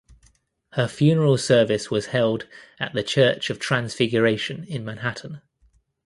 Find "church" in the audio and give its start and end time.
3.03-3.51